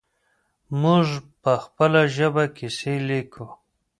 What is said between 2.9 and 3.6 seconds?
لیکو.